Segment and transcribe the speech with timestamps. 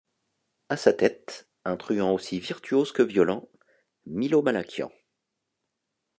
[0.69, 3.47] À sa tête, un truand aussi virtuose que violent,
[4.07, 4.91] Milo Malakian.